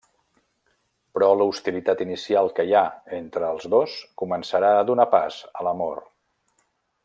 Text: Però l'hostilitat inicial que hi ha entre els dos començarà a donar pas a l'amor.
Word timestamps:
Però 1.17 1.27
l'hostilitat 1.41 2.01
inicial 2.07 2.49
que 2.59 2.65
hi 2.69 2.73
ha 2.79 2.83
entre 3.19 3.51
els 3.57 3.69
dos 3.75 3.99
començarà 4.23 4.73
a 4.79 4.89
donar 4.93 5.07
pas 5.15 5.39
a 5.61 5.69
l'amor. 5.69 6.05